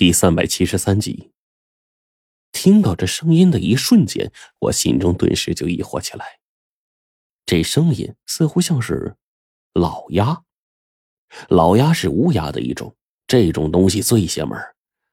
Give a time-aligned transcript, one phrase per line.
[0.00, 1.30] 第三百七十三集，
[2.52, 6.40] 听到这声音的一瞬间，我心中顿时就疑惑起来。
[7.44, 9.16] 这声音似乎像是
[9.74, 10.42] 老鸭，
[11.50, 14.58] 老鸭是乌鸦的一种，这种东西最邪门，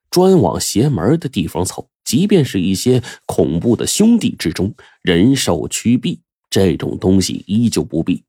[0.09, 1.89] 专往邪门的地方凑。
[2.05, 8.23] 即便是一些恐怖的兄弟之中，人兽趋避，这种东西依旧不避。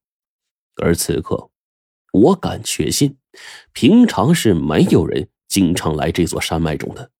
[0.83, 1.53] 而此刻，
[2.13, 3.17] 我敢确信，
[3.73, 5.29] 平常是没有人。
[5.49, 7.11] 经常来这座山脉中的，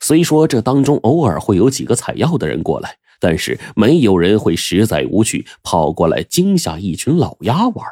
[0.00, 7.86] 虽说这当中偶尔会有几个采药的人过来，但是没有人会实在无趣跑过来惊吓一群老鸭玩。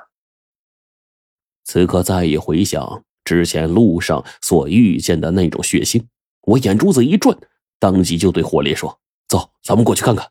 [1.65, 6.05] 此刻再一回想之前路上所遇见的那种血腥，
[6.42, 7.37] 我眼珠子一转，
[7.80, 10.30] 当即就对火烈说：“走，咱们过去看看。”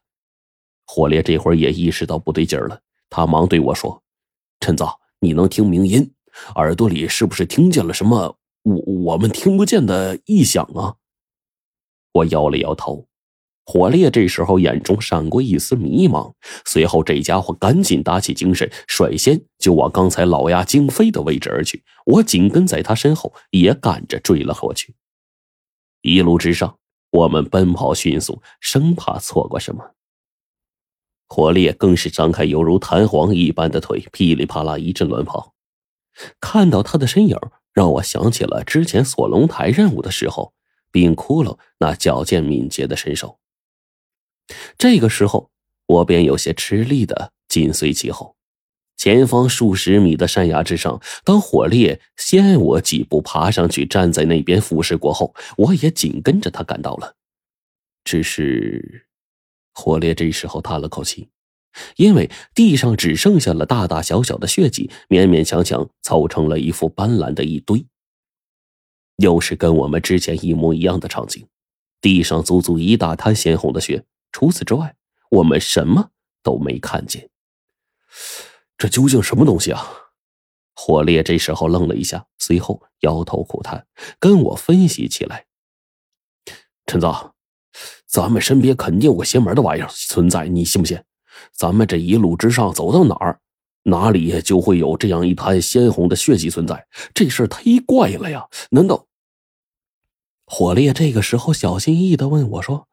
[0.88, 4.02] 火烈这会儿也意识到不对劲了，他忙对我说
[4.62, 4.86] ：“陈子，
[5.20, 6.10] 你能听鸣音？
[6.56, 8.76] 耳朵里是不是听见了什么？”我
[9.12, 10.96] 我们听不见的异响啊！
[12.12, 13.08] 我摇了摇头。
[13.64, 16.34] 火烈这时候眼中闪过一丝迷茫，
[16.66, 21.84] 随后这家伙赶紧打起精神，率先就往刚才老鸭惊飞的位置而去。
[22.06, 24.96] 我紧跟在他身后，也赶着追了过去。
[26.02, 26.78] 一路之上，
[27.12, 29.96] 我们奔跑迅速，生怕错过什么。
[31.28, 35.54] 火烈更是张开犹如弹簧一般的腿，噼里啪啦一阵乱跑。
[36.40, 37.38] 看到他的身影。
[37.76, 40.54] 让我想起了之前锁龙台任务的时候，
[40.92, 43.38] 冰窟窿那矫健敏捷的身手。
[44.78, 45.52] 这个时候，
[45.86, 48.38] 我便有些吃力的紧随其后。
[48.96, 57.18] 前方数十米的山崖之上，当火烈先我几步爬上去，站在那边俯视过后，我也紧跟着他赶到了。
[58.06, 59.06] 只是，
[59.74, 61.30] 火烈这时候叹了口气。
[61.96, 67.86] 因为地上只剩下了大大小小的血迹，勉勉强强凑成了一副斑斓的一堆。
[69.18, 71.48] 又是跟我们之前一模一样的场景，
[72.02, 74.04] 地上足足一大滩鲜红的血。
[74.32, 74.96] 除此之外，
[75.30, 76.12] 我们什么
[76.44, 77.30] 都没看见。
[78.78, 79.88] 这究竟什么东西啊？
[80.78, 83.88] 火烈这时候愣了一下，随后摇头苦叹，
[84.20, 85.46] 跟我分析起来
[86.86, 87.08] ：“陈子，
[88.06, 91.02] 咱们身边肯定有个邪门的玩意儿存在，你信不信？”
[91.52, 93.40] 咱们这一路之上走到哪儿，
[93.84, 96.88] 哪里就会有这样一滩鲜红的血迹存在。
[97.14, 98.48] 这事忒怪了呀！
[98.70, 99.08] 难道
[100.46, 102.88] 火烈这个时候小心翼翼的问我说：“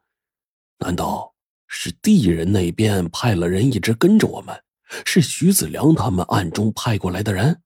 [0.80, 1.34] 难道
[1.66, 4.62] 是地人那边派了人一直跟着我们？
[5.04, 7.62] 是徐子良他们暗中派过来的人？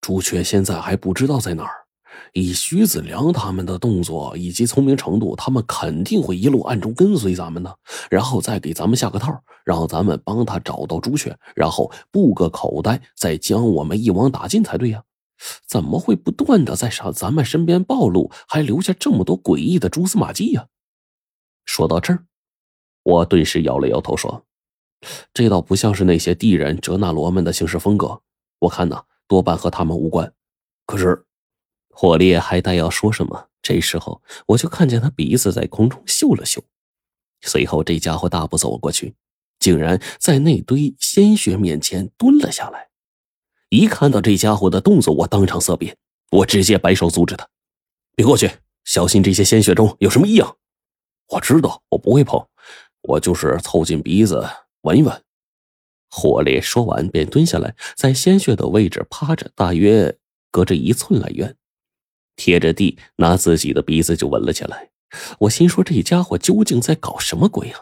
[0.00, 1.85] 朱雀现在还不知道在哪儿。”
[2.32, 7.74] 以徐子良他们的动作以及聪明程度，他们肯定会一路暗中跟随咱们呢，
[8.10, 9.32] 然后再给咱们下个套，
[9.64, 15.02] 让咱们帮他找到朱雀，然后布个口袋，再将我们一网打尽才对呀！
[15.66, 20.68] 怎么会不断的在上咱们身边暴露，还留下这么多诡异的蛛丝马迹呀？
[21.64, 22.24] 说到这儿，
[23.02, 24.44] 我顿时摇了摇头说
[25.34, 28.22] ：“这倒不像是那些地人哲那罗们的行事风格，
[28.60, 30.32] 我看呐，多半和他们无关。
[30.86, 31.24] 可是……”
[31.98, 36.62] 火烈还待要说什么，这时候我就看见他鼻子在空中嗅了嗅，
[37.40, 39.14] 随后这家伙大步走过去，
[39.58, 42.88] 竟然在那堆鲜血面前蹲了下来。
[43.70, 45.96] 一看到这家伙的动作，我当场色变，
[46.32, 47.48] 我直接摆手阻止他
[48.14, 48.50] ：“别过去，
[48.84, 50.58] 小心这些鲜血中有什么异样。”
[51.32, 52.46] 我知道，我不会碰，
[53.04, 54.46] 我就是凑近鼻子
[54.82, 55.24] 闻一闻。
[56.10, 60.14] 火烈说完便蹲下来，在鲜血的位置趴着，大约
[60.50, 61.56] 隔着一寸来远。
[62.36, 64.90] 贴着地，拿自己的鼻子就闻了起来。
[65.40, 67.80] 我心说：“这家伙究竟在搞什么鬼啊？”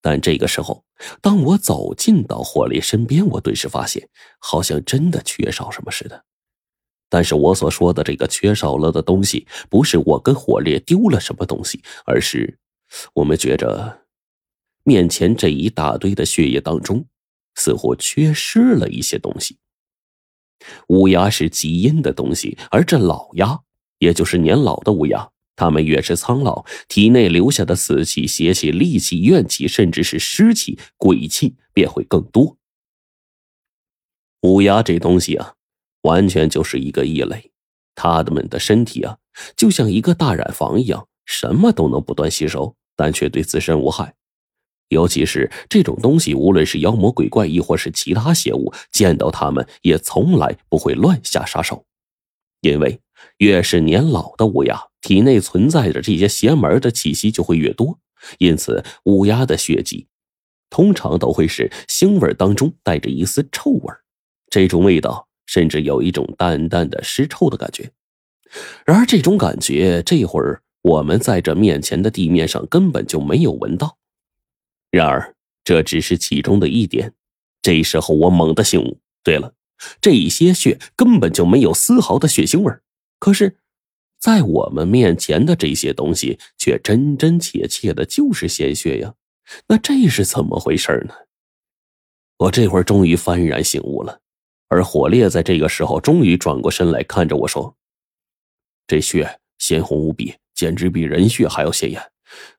[0.00, 0.84] 但这个时候，
[1.20, 4.08] 当我走近到火烈身边，我顿时发现，
[4.38, 6.24] 好像真的缺少什么似的。
[7.08, 12.58] 但是我所说的这个缺少了的东西，不是我跟火烈丢了什么东西，而是
[13.14, 14.02] 我们觉着
[14.82, 17.06] 面前这一大堆的血液当中，
[17.54, 19.58] 似乎缺失了一些东西。
[20.88, 23.60] 乌鸦是极阴的东西，而这老鸦。
[24.04, 32.58] 也就是年老的乌鸦，它们越是苍老，体内留下的死气、邪气、戾气、怨气，甚至是尸气、鬼气便会更多。
[34.42, 35.54] 乌鸦这东西啊，
[36.02, 37.50] 完全就是一个异类，
[37.94, 39.16] 它们的身体啊，
[39.56, 44.14] 就像一个大染坊一样，什么都能不断吸收，但却对自身无害。
[44.88, 51.86] 尤其是这种东西，无论是妖魔鬼怪，亦或是其他邪物，见到它们也从来不会乱下杀手，
[52.60, 53.00] 因为。
[53.38, 57.98] 越是年老的乌鸦，体内存在着这些邪门的气息就会越多，
[58.38, 60.06] 因此乌鸦的血迹
[60.70, 63.94] 通常都会是腥味当中带着一丝臭味
[64.50, 67.90] 这种味道甚至有一种淡淡的尸臭的感觉。
[68.84, 73.98] 然而这种感觉，这会儿我们在这面前的地面上根本就没有闻到。
[74.90, 75.34] 然而
[75.64, 77.14] 这只是其中的一点。
[77.62, 79.54] 这时候我猛地醒悟，对了，
[80.00, 82.70] 这些血根本就没有丝毫的血腥味
[83.24, 83.56] 可是，
[84.20, 89.14] 在我们面前的这些东西却真真切切的就是鲜血呀！
[89.66, 91.14] 那这是怎么回事呢？
[92.36, 94.20] 我这会儿终于幡然醒悟了，
[94.68, 97.74] 而火烈在这个时候终于转过身来看着我说
[98.86, 102.02] ：“这血鲜红无比，简直比人血还要鲜艳，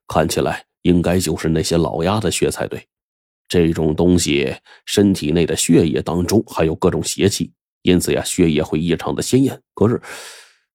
[0.08, 2.84] 看起来应该就是那些老鸭的血才对。
[3.46, 7.52] 这种东西身体内的血液当中含有各种邪气，
[7.82, 9.62] 因此呀，血液会异常的鲜艳。
[9.72, 10.02] 可是，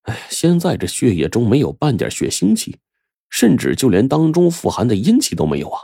[0.03, 2.77] 哎现在这血液中没有半点血腥气，
[3.30, 5.81] 甚至就连当中富含的阴气都没有啊！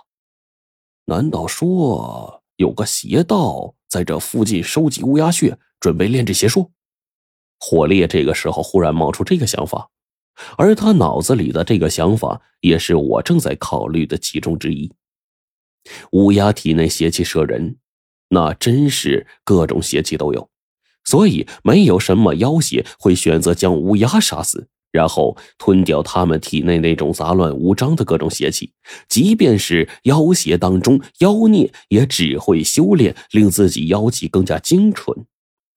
[1.05, 6.71] 难道说……”有个邪道在这附近收集乌鸦血，准备炼制邪术。
[7.59, 9.91] 火烈这个时候忽然冒出这个想法，
[10.57, 14.91] 而他脑子里的这个想法也是我正在考虑的其中之一。
[16.13, 17.77] 乌鸦体内邪气摄人，
[18.29, 20.49] 那真是各种邪气都有，
[21.07, 24.67] 所以没有什么妖邪会选择将乌鸦杀死。
[24.89, 28.71] 然后吞掉他们体内那种杂乱无章的各种邪气，
[29.09, 35.13] 即便是妖邪当中，妖孽也只会修炼，令自己妖气更加精纯；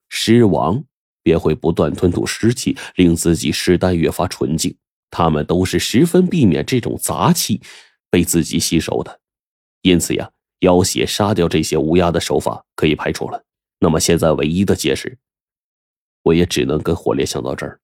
[0.09, 0.85] 尸王
[1.25, 4.75] 便会不断吞吐尸气，令自己尸丹越发纯净。
[5.11, 7.61] 他们都是十分避免这种杂气
[8.11, 9.21] 被自己吸收的。
[9.83, 10.31] 因此呀，
[10.61, 13.43] 妖邪杀掉这些乌鸦的手法可以排除了。
[13.81, 15.19] 那么现在唯一的解释，
[16.23, 17.81] 我也只能跟火烈想到这儿。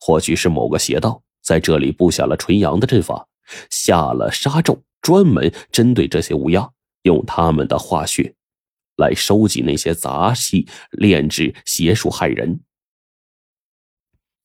[0.00, 3.28] 或许是某个邪道在这里布下了纯阳的阵法，
[3.70, 6.70] 下了杀咒，专门针对这些乌鸦，
[7.02, 8.34] 用他们的化血
[8.96, 12.60] 来收集那些杂气，炼制邪术害人。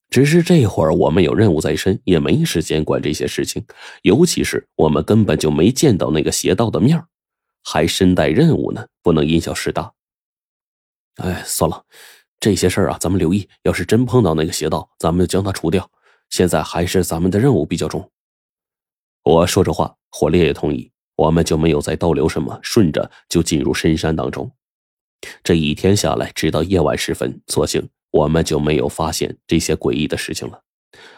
[0.09, 3.65] 只是这会儿我们有任务在身，也没时间管这些事情，
[4.01, 7.03] 尤其是我们根本就没见到那个邪道的面
[7.63, 9.93] 还身带任务呢，不能因小失大。
[11.17, 11.83] 哎，算了。
[12.39, 13.47] 这些事儿啊，咱们留意。
[13.63, 15.89] 要是真碰到那个邪道，咱们就将他除掉。
[16.29, 18.11] 现在还是咱们的任务比较重。
[19.23, 24.51] 我说着话，火烈也同意，我们就没有再逗留什么，顺着就进入深山当中。
[25.41, 30.61] 这一天下来，直到夜晚时分，所幸我们就没有发现这些诡异的事情了。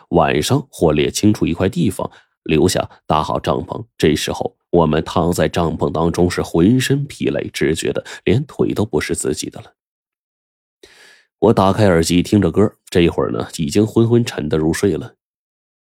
[0.10, 2.12] 晚上，火烈清出一块地方，
[2.44, 3.84] 留下搭好帐篷。
[3.98, 9.74] 这时候，我们躺在帐篷当中，是浑身疲累，只觉得连腿都不是自己的了。
[11.46, 15.14] 我打开耳机听着歌，这一会儿呢，已经昏昏沉的入睡了。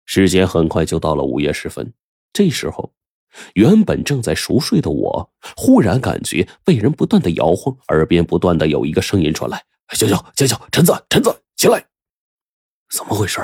[0.05, 1.93] 时间很快就到了午夜时分，
[2.33, 2.93] 这时候，
[3.55, 9.63] 原本正在熟睡的我，忽然感觉被人不断的摇晃，耳边不断的有一个声音传来
[9.95, 11.87] ：“笑笑，笑笑，陈子，陈子，起来！”
[12.93, 13.41] 怎么回事？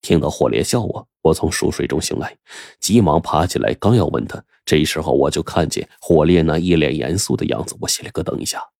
[0.00, 2.36] 听到火烈叫我，我从熟睡中醒来，
[2.80, 8.71] 急忙爬起来，刚要问他，这时候我就看见火烈那一脸严肃的样子，我心里咯噔一下。